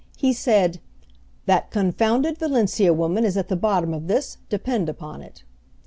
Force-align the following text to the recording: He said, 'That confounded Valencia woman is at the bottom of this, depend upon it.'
He 0.17 0.33
said, 0.33 0.79
'That 1.45 1.69
confounded 1.69 2.39
Valencia 2.39 2.91
woman 2.91 3.23
is 3.23 3.37
at 3.37 3.49
the 3.49 3.55
bottom 3.55 3.93
of 3.93 4.07
this, 4.07 4.37
depend 4.49 4.89
upon 4.89 5.21
it.' 5.21 5.43